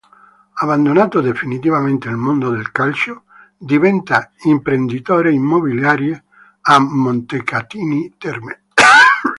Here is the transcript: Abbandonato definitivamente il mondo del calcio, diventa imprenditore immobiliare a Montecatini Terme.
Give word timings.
Abbandonato 0.55 1.21
definitivamente 1.21 2.07
il 2.09 2.15
mondo 2.15 2.49
del 2.49 2.71
calcio, 2.71 3.25
diventa 3.55 4.31
imprenditore 4.45 5.31
immobiliare 5.31 6.23
a 6.61 6.79
Montecatini 6.79 8.15
Terme. 8.17 8.63